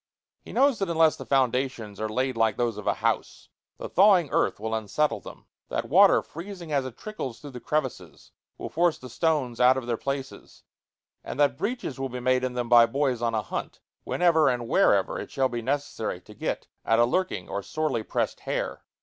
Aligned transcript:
He 0.39 0.51
knows 0.51 0.79
that 0.79 0.89
unless 0.89 1.15
the 1.15 1.27
foundations 1.27 1.99
are 2.01 2.09
laid 2.09 2.35
like 2.35 2.57
those 2.57 2.75
of 2.77 2.87
a 2.87 2.95
house, 3.05 3.49
the 3.77 3.87
thawing 3.87 4.29
earth 4.31 4.59
will 4.59 4.73
unsettle 4.73 5.19
them, 5.19 5.45
that 5.69 5.89
water, 5.89 6.23
freezing 6.23 6.71
as 6.71 6.85
it 6.87 6.97
trickles 6.97 7.39
through 7.39 7.51
the 7.51 7.59
crevices, 7.59 8.31
will 8.57 8.67
force 8.69 8.97
the 8.97 9.11
stones 9.11 9.61
out 9.61 9.77
of 9.77 9.85
their 9.85 9.97
places, 9.97 10.63
and 11.23 11.39
that 11.39 11.55
breaches 11.55 11.99
will 11.99 12.09
be 12.09 12.19
made 12.19 12.43
in 12.43 12.53
them 12.53 12.67
by 12.67 12.87
boys 12.87 13.21
on 13.21 13.35
a 13.35 13.43
hunt 13.43 13.79
whenever 14.03 14.49
and 14.49 14.67
wherever 14.67 15.19
it 15.19 15.29
shall 15.29 15.49
be 15.49 15.61
necessary 15.61 16.19
to 16.21 16.33
get 16.33 16.65
at 16.83 16.97
a 16.97 17.05
lurking 17.05 17.47
or 17.47 17.61
sorely 17.61 18.01
pressed 18.01 18.39
hare. 18.39 18.83